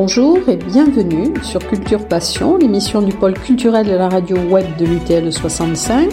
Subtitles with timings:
[0.00, 4.86] Bonjour et bienvenue sur Culture Passion, l'émission du pôle culturel de la radio web de
[4.86, 6.08] l'UTL 65.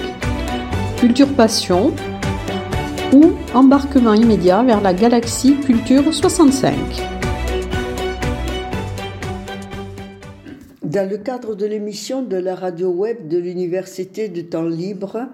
[0.98, 1.94] Culture Passion
[3.14, 6.74] ou embarquement immédiat vers la galaxie Culture 65.
[10.82, 15.30] Dans le cadre de l'émission de la radio web de l'Université du temps libre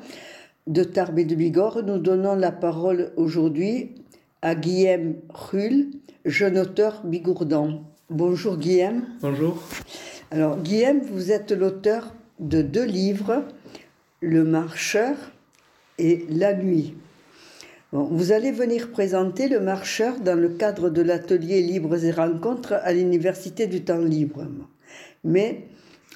[0.67, 3.95] de Tarbes et de Bigorre, nous donnons la parole aujourd'hui
[4.41, 5.85] à Guillaume Rull,
[6.25, 7.85] jeune auteur bigourdan.
[8.11, 9.03] Bonjour Guillaume.
[9.21, 9.63] Bonjour.
[10.31, 13.45] Alors Guillaume, vous êtes l'auteur de deux livres,
[14.19, 15.15] Le Marcheur
[15.97, 16.93] et La Nuit.
[17.93, 22.91] vous allez venir présenter Le Marcheur dans le cadre de l'atelier Libres et Rencontres à
[22.91, 24.45] l'Université du Temps Libre.
[25.23, 25.67] Mais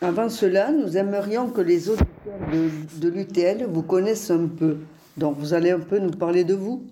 [0.01, 2.09] avant cela, nous aimerions que les auditeurs
[2.51, 4.79] de, de l'UTL vous connaissent un peu.
[5.15, 6.85] Donc vous allez un peu nous parler de vous.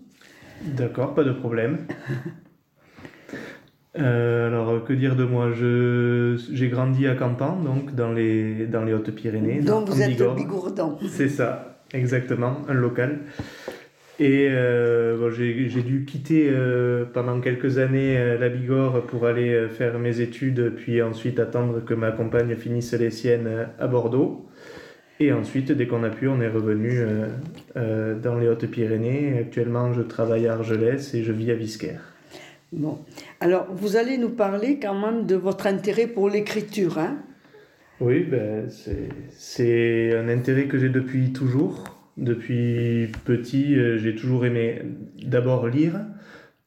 [0.62, 1.88] D'accord, pas de problème.
[4.00, 5.52] Euh, alors, que dire de moi?
[5.54, 9.62] J'ai grandi à Campan, donc dans les, dans les Hautes-Pyrénées.
[9.62, 10.98] Donc vous êtes Bigourdan.
[11.10, 13.20] C'est ça, exactement, un local.
[14.20, 20.22] Et euh, j'ai dû quitter euh, pendant quelques années la Bigorre pour aller faire mes
[20.22, 24.48] études, puis ensuite attendre que ma compagne finisse les siennes à Bordeaux.
[25.20, 27.02] Et ensuite, dès qu'on a pu, on est revenu
[27.76, 29.38] dans les Hautes-Pyrénées.
[29.40, 32.13] Actuellement, je travaille à Argelès et je vis à Visquère.
[32.76, 32.98] Bon.
[33.40, 37.18] Alors, vous allez nous parler quand même de votre intérêt pour l'écriture, hein?
[38.02, 38.68] Oui, ben,
[39.30, 41.84] c'est un intérêt que j'ai depuis toujours.
[42.18, 44.82] Depuis petit, euh, j'ai toujours aimé
[45.24, 46.02] d'abord lire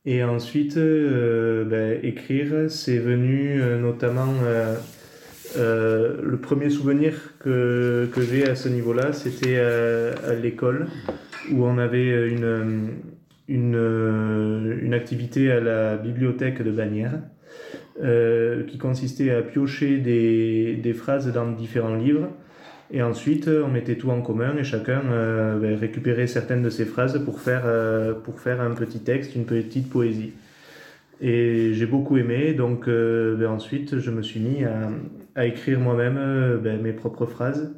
[0.05, 2.71] et ensuite euh, ben, écrire.
[2.71, 4.35] C'est venu euh, notamment...
[5.57, 10.87] le premier souvenir que, que j'ai à ce niveau-là, c'était à l'école
[11.51, 12.91] où on avait une,
[13.49, 17.21] une, euh, une activité à la bibliothèque de Bagnères
[18.03, 22.29] euh, qui consistait à piocher des, des, phrases dans différents livres.
[22.91, 26.85] Et ensuite, on mettait tout en commun et chacun euh, ben, récupérait certaines de ces
[26.85, 27.65] phrases pour faire,
[28.23, 30.33] pour faire un petit texte, une petite poésie.
[31.21, 34.91] Et j'ai beaucoup aimé, donc ben, ensuite je me suis mis à,
[35.35, 37.75] à écrire moi-même ben, mes propres phrases,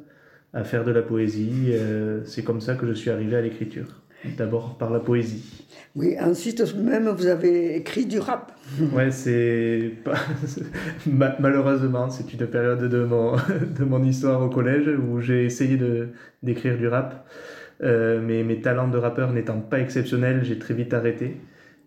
[0.53, 1.73] à faire de la poésie.
[2.25, 4.01] C'est comme ça que je suis arrivé à l'écriture.
[4.37, 5.65] D'abord par la poésie.
[5.95, 8.51] Oui, ensuite même vous avez écrit du rap.
[8.93, 9.93] Ouais, c'est
[11.07, 13.35] malheureusement c'est une période de mon
[13.79, 16.09] de mon histoire au collège où j'ai essayé de
[16.43, 17.25] d'écrire du rap,
[17.81, 21.37] euh, mais mes talents de rappeur n'étant pas exceptionnels, j'ai très vite arrêté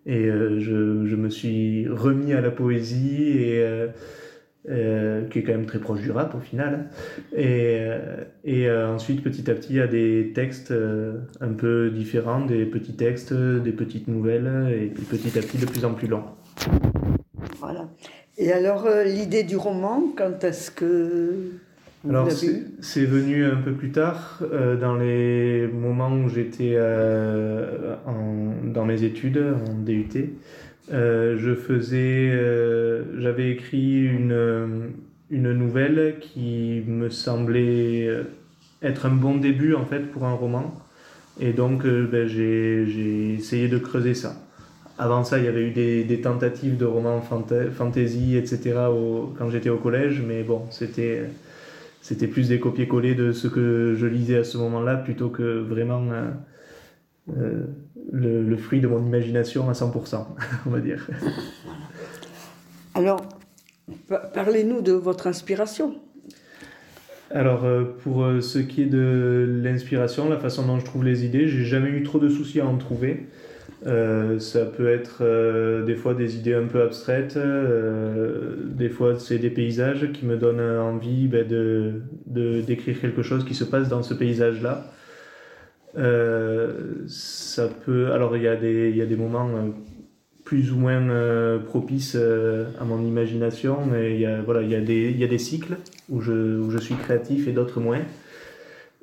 [0.06, 3.86] et euh, je, je, me suis remis à la poésie et euh,
[4.70, 6.86] euh, qui est quand même très proche du rap au final.
[7.32, 10.72] Et, euh, et euh, ensuite, petit à petit, il y a des textes
[11.40, 15.66] un peu différents, des petits textes, des petites nouvelles, et puis petit à petit, de
[15.66, 16.22] plus en plus longs.
[17.58, 17.88] Voilà.
[18.38, 21.34] Et alors, l'idée du roman, quand est-ce que...
[22.08, 24.44] Alors, c'est venu un peu plus tard,
[24.80, 26.76] dans les moments où j'étais
[28.06, 30.30] dans mes études en DUT.
[30.90, 34.92] Euh, je faisais, euh, j'avais écrit une,
[35.30, 38.08] une nouvelle qui me semblait
[38.82, 40.74] être un bon début en fait pour un roman.
[41.40, 44.34] Et donc euh, ben, j'ai essayé de creuser ça.
[44.98, 48.74] Avant ça, il y avait eu des, des tentatives de romans fantasy, etc.
[48.90, 51.22] Au, quand j'étais au collège, mais bon, c'était
[52.02, 56.02] c'était plus des copier-coller de ce que je lisais à ce moment-là plutôt que vraiment
[57.30, 57.66] euh,
[58.12, 60.26] le, fruit de mon imagination à 100%,
[60.66, 61.08] on va dire.
[62.94, 63.22] Alors,
[64.34, 65.94] parlez-nous de votre inspiration.
[67.30, 71.24] Alors, euh, pour euh, ce qui est de l'inspiration, la façon dont je trouve les
[71.24, 73.28] idées, j'ai jamais eu trop de soucis à en trouver.
[73.84, 75.24] ça peut être
[75.84, 80.60] des fois des idées un peu abstraites, des fois c'est des paysages qui me donnent
[80.60, 82.02] envie ben, de,
[82.60, 84.92] d'écrire quelque chose qui se passe dans ce paysage-là.
[85.96, 88.12] Euh, ça peut.
[88.12, 89.70] Alors, il y, a des, y a des moments euh,
[90.44, 94.80] plus ou moins euh, propices à mon imagination, mais il y a, voilà, il y
[94.80, 95.76] des, y a des cycles
[96.08, 98.00] où je, où je suis créatif et d'autres moins.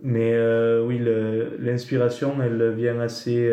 [0.02, 0.34] Mais
[0.82, 1.02] oui,
[1.60, 3.52] l'inspiration, elle vient assez,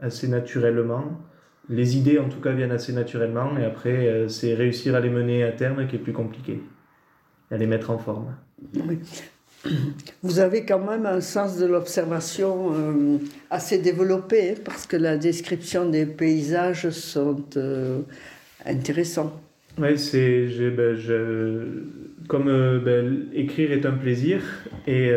[0.00, 1.20] assez naturellement.
[1.68, 5.44] Les idées, en tout cas, viennent assez naturellement, et après, c'est réussir à les mener
[5.44, 6.62] à terme qui est plus compliqué,
[7.50, 8.34] à les mettre en forme.
[10.22, 13.18] Vous avez quand même un sens de l'observation euh,
[13.50, 18.00] assez développé, hein, parce que la description des paysages sont euh,
[18.64, 19.40] intéressants.
[19.78, 20.96] Oui, c'est, ben,
[22.28, 24.40] comme euh, ben, écrire est un plaisir,
[24.86, 25.10] et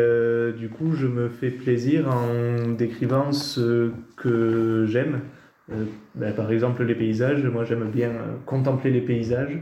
[0.58, 5.20] du coup je me fais plaisir en décrivant ce que j'aime.
[6.16, 8.12] Ben, par exemple les paysages, moi j'aime bien
[8.44, 9.58] contempler les paysages.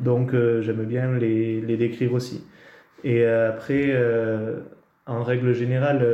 [0.00, 2.44] Donc j'aime bien les, les, décrire aussi.
[3.04, 3.94] Et après,
[5.06, 6.04] en règle générale,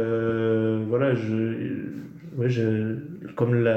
[0.89, 1.89] voilà, je,
[2.37, 2.97] ouais, je,
[3.37, 3.69] comme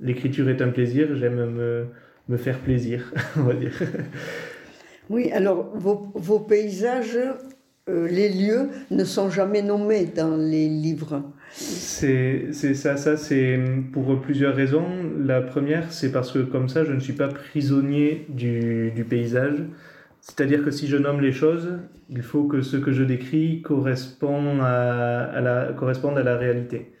[0.00, 1.86] l'écriture est un plaisir, j'aime me,
[2.28, 3.72] me, faire plaisir, on va dire.
[5.08, 7.18] Oui, alors vos, vos paysages,
[7.88, 11.22] euh, les lieux ne sont jamais nommés dans les livres.
[11.52, 13.58] C'est ça, ça c'est
[13.92, 14.86] pour plusieurs raisons.
[15.18, 19.64] La première, c'est parce que comme ça, je ne suis pas prisonnier du, du paysage.
[20.20, 21.78] C'est-à-dire que si je nomme les choses,
[22.10, 26.92] il faut que ce que je décris correspond à, la, corresponde à la réalité.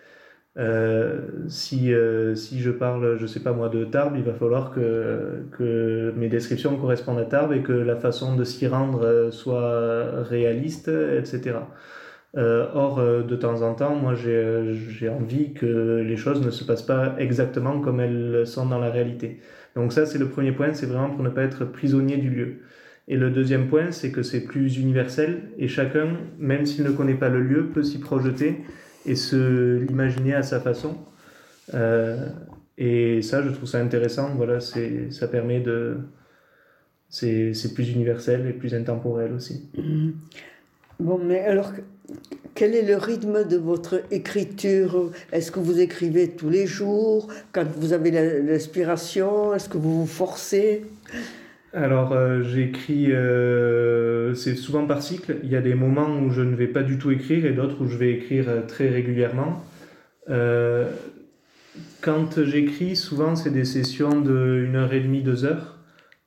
[0.58, 4.72] Euh, si, euh, si je parle, je sais pas moi, de Tarbes, il va falloir
[4.72, 9.30] que, que mes descriptions correspondent à Tarbes et que la façon de s'y rendre euh,
[9.30, 11.56] soit réaliste, etc.
[12.36, 17.14] or, de temps en temps, moi, j'ai envie que les choses ne se passent pas
[17.18, 19.40] exactement comme elles sont dans la réalité.
[19.76, 22.60] Donc ça, c'est le premier point, c'est vraiment pour ne pas être prisonnier du lieu.
[23.10, 27.16] Et le deuxième point, c'est que c'est plus universel et chacun, même s'il ne connaît
[27.16, 28.60] pas le lieu, peut s'y projeter
[29.04, 30.96] et se l'imaginer à sa façon.
[31.74, 32.28] Euh,
[32.78, 34.30] et ça, je trouve ça intéressant.
[34.36, 35.96] Voilà, c'est, ça permet de.
[37.08, 39.68] C'est, c'est plus universel et plus intemporel aussi.
[39.76, 40.12] Mm-hmm.
[41.00, 41.72] Bon, mais alors,
[42.54, 45.10] quel est le rythme de votre écriture?
[45.32, 47.26] Est-ce que vous écrivez tous les jours?
[47.50, 50.84] Quand vous avez l'inspiration Est-ce que vous vous forcez?
[51.72, 55.36] Alors euh, j'écris, euh, c'est souvent par cycle.
[55.44, 57.80] Il y a des moments où je ne vais pas du tout écrire et d'autres
[57.80, 59.64] où je vais écrire euh, très régulièrement.
[62.00, 65.76] quand j'écris, souvent c'est des sessions de 1 heure et demie, 2 heures.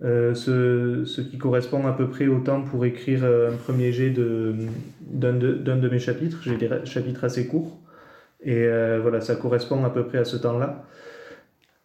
[0.01, 5.53] Ce, qui correspond à peu près au temps pour écrire un premier jet d'un de,
[5.53, 6.39] de, de, mes chapitres.
[6.43, 7.79] J'ai des chapitres assez courts.
[8.43, 8.67] Et
[9.01, 10.85] voilà, ça correspond à peu près à ce temps-là.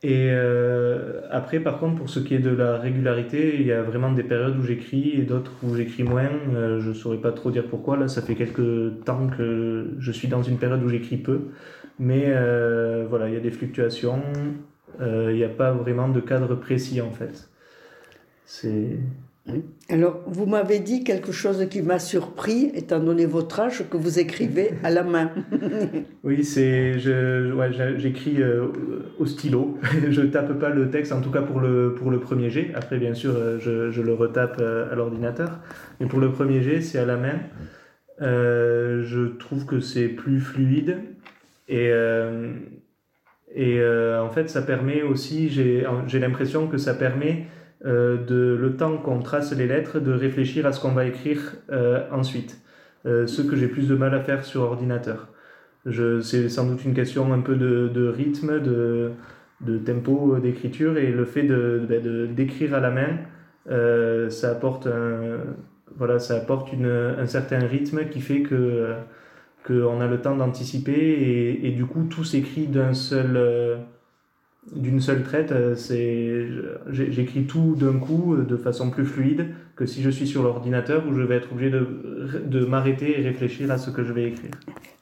[0.04, 3.82] Et euh, après, par contre, pour ce qui est de la régularité, il y a
[3.82, 6.30] vraiment des périodes où j'écris et d'autres où j'écris moins.
[6.54, 7.96] Euh, je ne saurais pas trop dire pourquoi.
[7.96, 11.48] Là, ça fait quelques temps que je suis dans une période où j'écris peu.
[11.98, 14.22] Mais euh, voilà, il y a des fluctuations.
[15.00, 17.48] il n'y a pas vraiment de cadre précis en fait.
[18.44, 18.98] C'est.
[19.90, 24.18] Alors, vous m'avez dit quelque chose qui m'a surpris, étant donné votre âge, que vous
[24.18, 25.30] écrivez à la main.
[26.24, 28.66] oui, c'est, je, ouais, j'écris euh,
[29.18, 29.78] au stylo.
[30.10, 32.70] je tape pas le texte, en tout cas pour le, pour le premier jet.
[32.74, 35.58] Après, bien sûr, euh, je, je le retape euh, à l'ordinateur.
[36.00, 37.40] Mais pour le premier jet, c'est à la main.
[38.20, 40.98] je trouve que c'est plus fluide.
[41.70, 41.90] Et,
[43.54, 47.46] et en fait, ça permet aussi, j'ai, j'ai l'impression que ça permet
[47.84, 52.04] de le temps qu'on trace les lettres, de réfléchir à ce qu'on va écrire euh,
[52.10, 52.60] ensuite.
[53.06, 55.28] Euh, ce que j'ai plus de mal à faire sur ordinateur.
[56.20, 59.12] C'est sans doute une question un peu de, rythme, de,
[59.78, 65.38] tempo d'écriture et le fait de, de, d'écrire à la main, ça apporte, un,
[65.96, 68.92] voilà, ça apporte une, un certain rythme qui fait que
[69.66, 73.78] qu'on a le temps d'anticiper et, et, du coup tout s'écrit d'un seul
[74.74, 76.46] d'une seule traite, euh, c'est
[76.90, 81.04] j'écris tout d'un coup euh, de façon plus fluide que si je suis sur l'ordinateur
[81.08, 81.86] où je vais être obligé de,
[82.44, 84.50] de m'arrêter et réfléchir à ce que je vais écrire.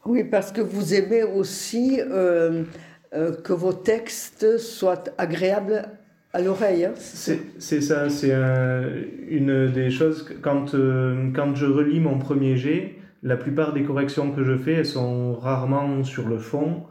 [0.04, 2.64] Oui, parce que vous aimez aussi euh,
[3.12, 5.84] que vos textes soient agréables
[6.32, 6.84] à l'oreille.
[6.84, 8.34] Hein, c'est ça, c'est
[9.28, 10.76] une des choses, quand,
[11.34, 15.34] quand je relis mon premier jet, la plupart des corrections que je fais, elles sont
[15.34, 16.82] rarement sur le fond.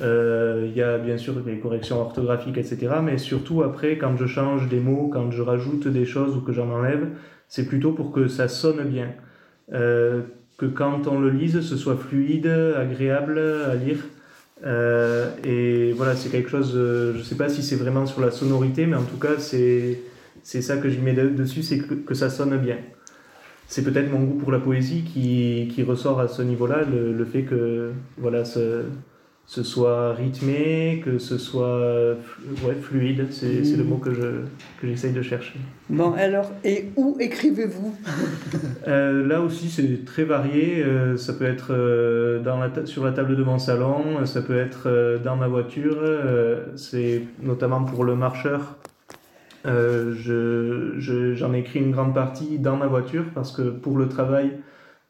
[0.00, 2.94] Euh, il y a bien sûr des corrections orthographiques, etc.
[3.02, 6.52] Mais surtout après, quand je change des mots, quand je rajoute des choses ou que
[6.52, 7.08] j'en enlève,
[7.48, 9.08] c'est plutôt pour que ça sonne bien.
[9.72, 10.22] Euh,
[10.58, 13.98] que quand on le lise, ce soit fluide, agréable à lire.
[14.64, 18.30] Euh, et voilà, c'est quelque chose, je ne sais pas si c'est vraiment sur la
[18.30, 19.98] sonorité, mais en tout cas, c'est
[20.42, 22.76] ça que j'y mets dessus, c'est que, que, ça sonne bien.
[23.66, 27.42] C'est peut-être mon goût pour la poésie qui, qui ressort à ce niveau-là, le, fait
[27.42, 28.44] que voilà,
[29.52, 32.16] ce soit rythmé, que ce soit
[32.64, 34.22] ouais, fluide, c'est le mot que je
[34.80, 35.58] que j'essaye de chercher.
[35.90, 37.94] Bon, alors, et où écrivez-vous?
[38.88, 40.82] Euh, Là aussi, c'est très varié.
[40.82, 44.58] Euh, ça peut être euh, dans la sur la table de mon salon, ça peut
[44.58, 45.98] être dans ma voiture.
[46.74, 48.78] c'est notamment pour le marcheur.
[49.66, 54.50] je j'en écris une grande partie dans ma voiture parce que pour le travail,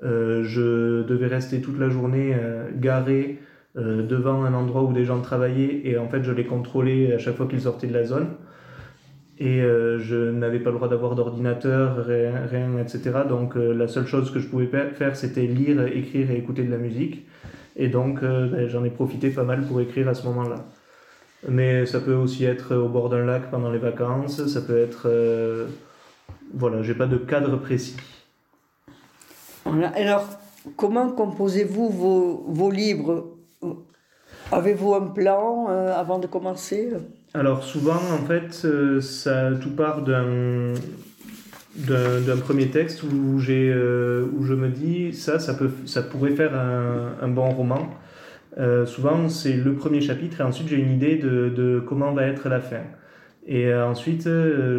[0.02, 2.36] je devais rester toute la journée
[2.76, 3.38] garé
[3.78, 7.18] euh, devant un endroit où des gens travaillaient et en fait je les contrôlais à
[7.18, 8.28] chaque fois qu'ils sortaient de la zone.
[9.38, 13.22] Et euh, je n'avais pas le droit d'avoir d'ordinateur, rien, rien, etc.
[13.26, 16.70] Donc euh, la seule chose que je pouvais faire c'était lire, écrire et écouter de
[16.70, 17.26] la musique.
[17.76, 20.66] Et donc ben, j'en ai profité pas mal pour écrire à ce moment-là.
[21.48, 25.08] Mais ça peut aussi être au bord d'un lac pendant les vacances, ça peut être
[26.52, 27.96] voilà, j'ai pas de cadre précis.
[29.64, 30.24] Alors,
[30.76, 33.32] comment composez-vous vos, vos livres?
[34.50, 36.90] Avez-vous un plan euh, avant de commencer?
[37.32, 40.74] Alors souvent, en fait, euh, ça tout part d'un
[41.74, 46.32] d'un premier texte où j'ai euh, où je me dis ça ça peut ça pourrait
[46.32, 47.88] faire un, un bon roman.
[48.84, 52.50] Souvent c'est le premier chapitre et ensuite j'ai une idée de, de, comment va être
[52.50, 52.82] la fin.
[53.46, 54.28] Et ensuite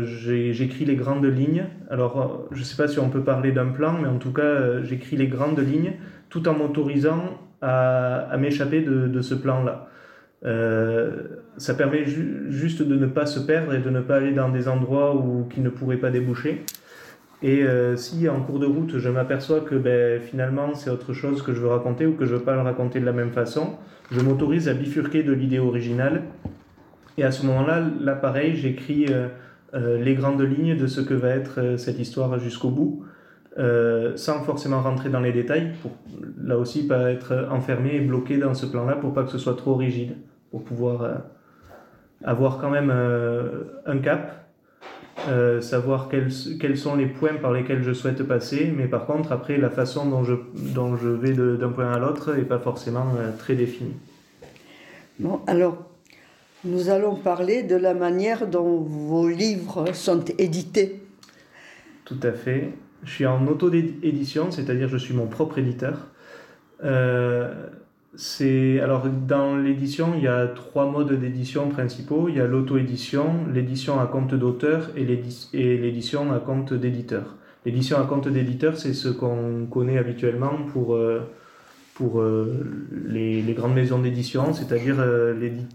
[0.03, 1.65] j'écris les grandes lignes.
[1.89, 5.17] Alors je sais pas si on peut parler d'un plan mais en tout cas j'écris
[5.17, 5.93] les grandes lignes
[6.29, 9.87] tout en m'autorisant à, m'échapper de, ce plan-là.
[10.45, 11.11] Euh,
[11.57, 14.67] ça permet juste de ne pas se perdre et de ne pas aller dans des
[14.67, 16.65] endroits où, qui ne pourraient pas déboucher.
[17.41, 21.41] Et euh, si en cours de route je m'aperçois que ben, finalement c'est autre chose
[21.41, 23.75] que je veux raconter ou que je veux pas le raconter de la même façon,
[24.11, 26.23] je m'autorise à bifurquer de l'idée originale.
[27.17, 31.29] Et à ce moment-là, là pareil, j'écris euh, les grandes lignes de ce que va
[31.29, 33.05] être cette histoire jusqu'au bout.
[34.15, 35.73] Sans forcément rentrer dans les détails,
[36.43, 39.55] là aussi pas être enfermé et bloqué dans ce plan-là pour pas que ce soit
[39.55, 40.17] trop rigide,
[40.51, 41.15] pour pouvoir euh,
[42.23, 44.39] avoir quand même euh, un cap,
[45.61, 49.57] savoir quels, quels sont les points par lesquels je souhaite passer, mais par contre après
[49.57, 53.05] la façon dont je, dont je vais d'un point à l'autre n'est pas forcément
[53.37, 53.95] très définie.
[55.19, 55.93] Bon, alors
[56.65, 61.01] nous allons parler de la manière dont vos livres sont édités.
[62.05, 62.69] Tout à fait.
[63.03, 66.07] Je suis en auto-édition, c'est-à-dire je suis mon propre éditeur.
[66.83, 67.53] Euh,
[68.15, 72.29] c'est alors dans l'édition, il y a trois modes d'édition principaux.
[72.29, 77.35] Il y a l'auto-édition, l'édition à compte d'auteur et l'édition à compte d'éditeur.
[77.65, 81.21] L'édition à compte d'éditeur, c'est ce qu'on connaît habituellement pour, euh,
[81.95, 82.65] pour euh,
[83.07, 84.97] les, grandes maisons d'édition, c'est-à-dire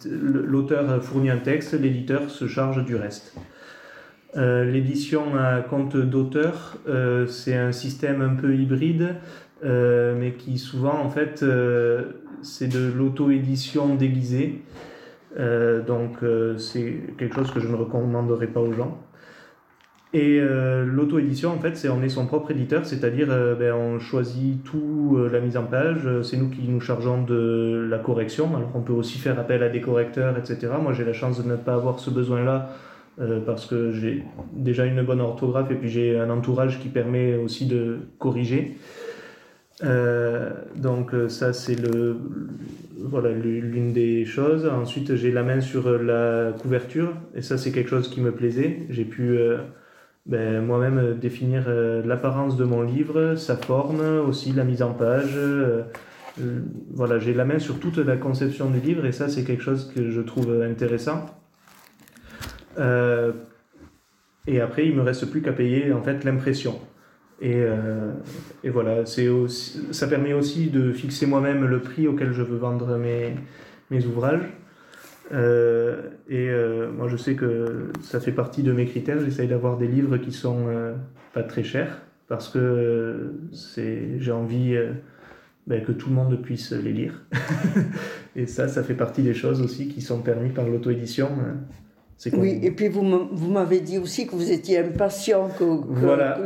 [0.05, 3.35] l'auteur fournit un texte, l'éditeur se charge du reste.
[4.37, 6.77] L'édition à compte d'auteur,
[7.27, 9.17] c'est un système un peu hybride,
[9.65, 11.45] euh, mais qui souvent, en fait,
[12.43, 14.63] c'est de l'auto-édition déguisée.
[15.37, 16.19] donc,
[16.59, 18.99] c'est quelque chose que je ne recommanderais pas aux gens.
[20.15, 25.19] Et l'auto-édition, en fait, c'est on est son propre éditeur, c'est-à-dire ben, on choisit tout
[25.31, 28.57] la mise en page, c'est nous qui nous chargeons de la correction.
[28.57, 30.73] Alors on peut aussi faire appel à des correcteurs, etc.
[30.83, 32.71] Moi j'ai la chance de ne pas avoir ce besoin-là
[33.21, 34.23] euh, parce que j'ai
[34.53, 38.77] déjà une bonne orthographe et puis j'ai un entourage qui permet aussi de corriger.
[39.85, 42.17] Euh, donc euh, ça c'est le
[42.99, 44.67] voilà l'une des choses.
[44.67, 48.87] Ensuite j'ai la main sur la couverture et ça c'est quelque chose qui me plaisait.
[48.91, 49.39] J'ai pu
[50.27, 51.69] ben, moi-même définir
[52.05, 55.39] l'apparence de mon livre, sa forme, aussi la mise en page.
[56.93, 59.93] voilà j'ai la main sur toute la conception du livre et ça c'est quelque chose
[59.95, 61.27] que je trouve intéressant.
[62.79, 63.33] Euh,
[64.47, 66.79] et après, il me reste plus qu'à payer en fait l'impression.
[67.41, 68.13] Et, euh,
[68.65, 74.07] et, voilà, ça permet aussi de fixer moi-même le prix auquel je veux vendre mes,
[74.07, 74.49] ouvrages.
[75.33, 76.51] Euh, et
[76.93, 79.21] moi, je sais que ça fait partie de mes critères.
[79.21, 80.67] J'essaye d'avoir des livres qui sont
[81.33, 83.33] pas très chers parce que
[84.19, 84.77] j'ai envie
[85.67, 87.23] ben, que tout le monde puisse les lire.
[88.37, 91.31] et ça, ça fait partie des choses aussi qui sont permis par l'auto-édition.
[92.33, 93.03] Oui, et puis vous
[93.49, 95.49] m'avez dit aussi que vous étiez impatient.
[95.57, 96.39] Que, voilà.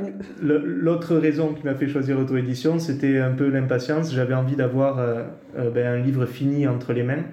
[0.42, 4.12] L'autre raison qui m'a fait choisir l'auto-édition, c'était un peu l'impatience.
[4.12, 5.22] J'avais envie d'avoir euh,
[5.58, 7.24] euh, ben, un livre fini entre les mains.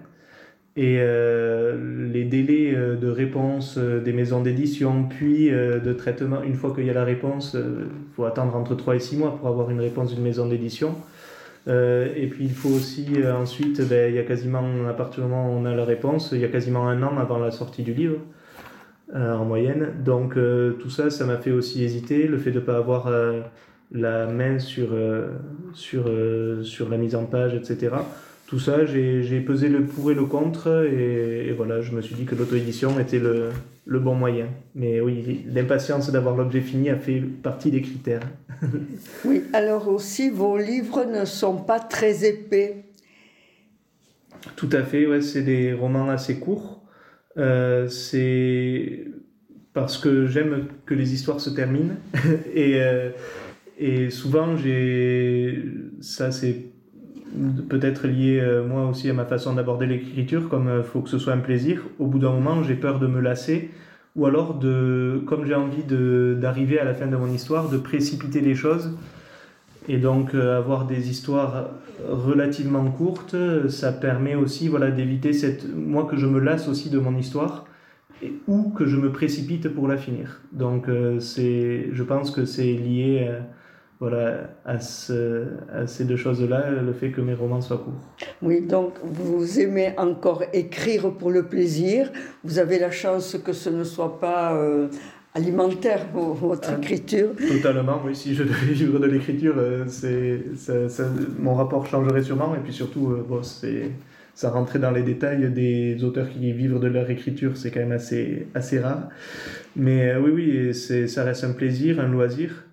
[0.78, 6.86] Et euh, les délais de réponse des maisons d'édition, puis de traitement, une fois qu'il
[6.86, 9.82] y a la réponse, il faut attendre entre 3 et 6 mois pour avoir une
[9.82, 10.96] réponse d'une maison d'édition.
[11.68, 15.54] Et puis il faut aussi ensuite, ben, il y a quasiment, à partir du moment
[15.54, 17.94] où on a la réponse, il y a quasiment un an avant la sortie du
[17.94, 18.20] livre.
[19.16, 19.88] Euh, en moyenne.
[20.06, 23.08] Donc euh, tout ça, ça m'a fait aussi hésiter, le fait de ne pas avoir
[23.08, 23.42] euh,
[23.92, 24.90] la main sur,
[25.74, 26.12] sur,
[26.62, 27.96] sur la mise en page, etc.
[28.46, 32.26] Tout ça, j'ai pesé le pour et le contre, et, voilà, je me suis dit
[32.26, 33.50] que l'auto-édition était le,
[33.88, 34.46] le, bon moyen.
[34.76, 38.22] Mais oui, l'impatience d'avoir l'objet fini a fait partie des critères.
[39.26, 42.86] oui, alors aussi, vos livres ne sont pas très épais.
[44.56, 46.82] Tout à fait, ouais, c'est des romans assez courts.
[47.38, 49.06] Euh, c'est
[49.74, 51.96] parce que j'aime que les histoires se terminent.
[52.54, 53.12] et, euh,
[53.78, 55.64] et souvent, j'ai
[56.02, 56.66] ça c'est
[57.70, 61.20] peut-être lié euh, moi aussi à ma façon d'aborder l'écriture, comme il faut que ce
[61.20, 61.84] soit un plaisir.
[62.00, 63.70] Au bout d'un moment, j'ai peur de me lasser,
[64.20, 68.42] ou alors de, comme j'ai envie d'arriver à la fin de mon histoire, de précipiter
[68.42, 68.92] les choses
[69.88, 71.70] et donc euh, avoir des histoires
[72.08, 73.36] relativement courtes,
[73.70, 75.74] ça permet aussi voilà, d'éviter cette...
[75.74, 77.66] Moi que je me lasse aussi de mon histoire
[78.48, 80.42] ou que je me précipite pour la finir.
[80.52, 80.88] Donc
[81.20, 83.32] c'est, je pense que c'est lié
[84.00, 88.28] voilà, à, ce, à, ces deux choses-là, le fait que mes romans soient courts.
[88.42, 92.10] Oui, donc vous aimez encore écrire pour le plaisir.
[92.44, 94.58] Vous avez la chance que ce ne soit pas
[95.34, 97.30] alimentaire, votre ah, écriture.
[97.36, 98.16] Totalement, oui.
[98.16, 100.42] Si je devais vivre de l'écriture, euh, c'est,
[101.40, 102.56] mon rapport changerait sûrement.
[102.56, 103.92] Et puis surtout, euh, bon, c'est,
[104.34, 107.92] ça rentrait dans les détails des auteurs qui vivent de leur écriture, c'est quand même
[107.92, 109.10] assez, assez rare.
[109.76, 112.66] Mais euh, oui, oui, c'est, ça reste un plaisir, un loisir.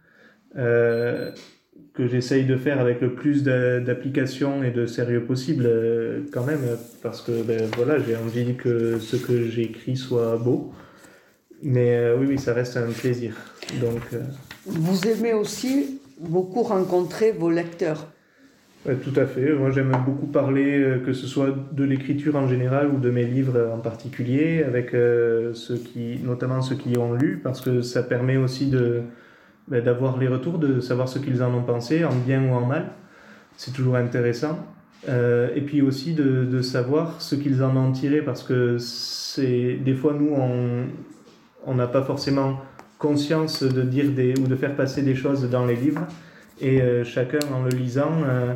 [0.55, 5.69] Que j'essaye de faire avec le plus d'application et de sérieux possible
[6.33, 6.61] quand même
[7.03, 10.73] parce que ben, voilà j'ai envie que ce que j'écris soit beau
[11.63, 13.35] mais euh, oui, oui, ça reste un plaisir.
[13.81, 14.21] Donc, euh,
[14.67, 18.09] Vous aimez aussi beaucoup rencontrer vos lecteurs
[19.03, 19.53] tout à fait.
[19.53, 23.25] Moi, j'aime beaucoup parler, euh, que ce soit de l'écriture en général ou de mes
[23.25, 28.37] livres en particulier, avec ceux qui, notamment ceux qui ont lu, parce que ça permet
[28.37, 29.03] aussi de,
[29.69, 32.65] ben, d'avoir les retours, de savoir ce qu'ils en ont pensé, en bien ou en
[32.65, 32.87] mal.
[33.57, 34.59] C'est toujours intéressant.
[35.09, 39.95] et puis aussi de, de savoir ce qu'ils en ont tiré, parce que c'est des
[39.95, 40.87] fois, nous, on,
[41.67, 42.61] on n'a pas forcément
[42.99, 46.07] conscience de dire des, ou de faire passer des choses dans les livres.
[46.61, 48.55] Et euh, chacun, en le lisant, euh,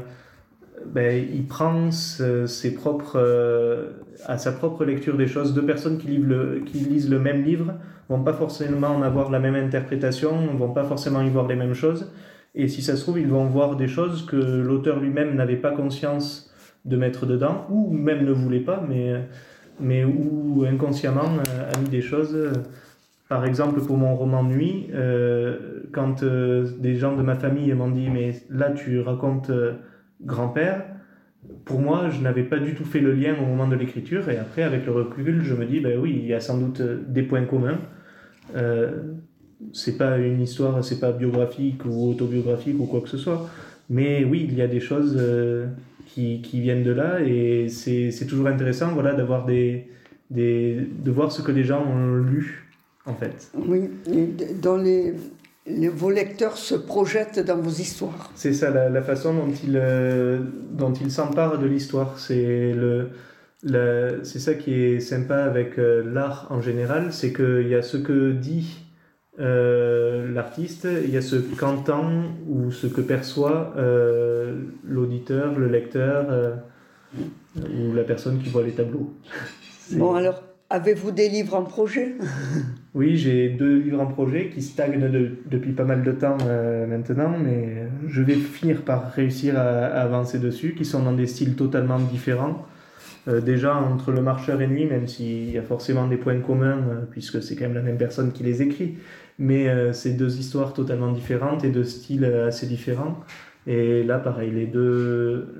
[0.86, 3.90] ben, il prend ses propres, euh,
[4.26, 5.54] à sa propre lecture des choses.
[5.54, 7.74] Deux personnes qui, le, qui lisent le même livre
[8.08, 11.74] vont pas forcément en avoir la même interprétation, vont pas forcément y voir les mêmes
[11.74, 12.10] choses.
[12.54, 15.70] Et si ça se trouve, ils vont voir des choses que l'auteur lui-même n'avait pas
[15.70, 16.52] conscience
[16.84, 19.14] de mettre dedans, ou même ne voulait pas, mais,
[19.78, 21.28] mais où inconsciemment
[21.74, 22.36] a mis des choses
[23.30, 27.88] par exemple, pour mon roman Nuit, euh, quand euh, des gens de ma famille m'ont
[27.88, 29.74] dit Mais là, tu racontes euh,
[30.24, 30.84] grand-père,
[31.64, 34.28] pour moi, je n'avais pas du tout fait le lien au moment de l'écriture.
[34.28, 36.82] Et après, avec le recul, je me dis Ben oui, il y a sans doute
[37.08, 37.78] des points communs.
[39.72, 43.48] c'est pas une histoire, c'est pas biographique ou autobiographique ou quoi que ce soit.
[43.88, 45.18] Mais oui, il y a des choses
[46.06, 49.88] qui, qui, viennent de là et c'est toujours intéressant voilà, d'avoir des,
[50.30, 52.66] des, de voir ce que les gens ont lu
[53.06, 53.50] en fait.
[53.54, 53.90] Oui,
[54.62, 55.14] dans les,
[55.88, 58.30] vos lecteurs se projettent dans vos histoires.
[58.34, 60.40] C'est ça, la, façon dont ils, euh,
[60.72, 62.18] dont ils s'emparent de l'histoire.
[62.18, 63.10] C'est le,
[64.22, 67.96] c'est ça qui est sympa avec euh, l'art en général, c'est qu'il y a ce
[67.96, 68.86] que dit
[69.38, 73.74] euh, l'artiste, il y a ce qu'entend ou ce que perçoit
[74.84, 76.58] l'auditeur, le lecteur
[77.56, 79.12] ou la personne qui voit les tableaux.
[79.92, 82.14] Bon, alors, Avez-vous des livres en projet?
[82.92, 85.08] Oui, j'ai deux livres en projet qui stagnent
[85.48, 90.40] depuis pas mal de temps euh, maintenant, mais je vais finir par réussir à, avancer
[90.40, 92.66] dessus, qui sont dans des styles totalement différents.
[93.28, 96.78] Euh, déjà, entre Le Marcheur et Nuit, même s'il y a forcément des points communs,
[96.78, 98.96] euh, puisque c'est quand même la même personne qui les écrit,
[99.38, 103.20] mais c'est deux histoires totalement différentes et de styles assez différents.
[103.66, 105.54] Et là, pareil, les deux,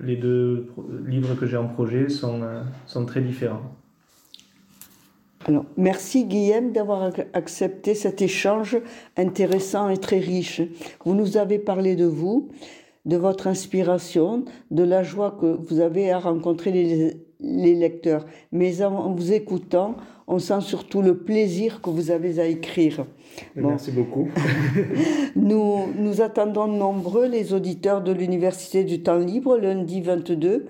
[1.06, 2.42] livres que j'ai en projet sont,
[2.86, 3.79] sont très différents.
[5.50, 8.78] Alors, merci Guillaume d'avoir accepté cet échange
[9.16, 10.62] intéressant et très riche.
[11.04, 12.50] Vous nous avez parlé de vous,
[13.04, 18.26] de votre inspiration, de la joie que vous avez à rencontrer les, lecteurs.
[18.52, 19.96] Mais en vous écoutant,
[20.28, 23.04] on sent surtout le plaisir que vous avez à écrire.
[23.56, 24.28] Merci beaucoup.
[25.34, 30.68] nous, nous attendons nombreux les auditeurs de l'Université du Temps Libre lundi 22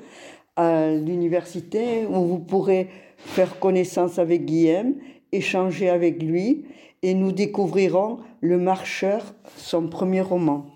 [0.57, 2.89] à l'université où vous pourrez
[3.25, 4.95] faire connaissance avec Guillaume,
[5.33, 6.65] échanger avec lui
[7.03, 10.67] et nous découvrirons Le Marcheur, son premier roman.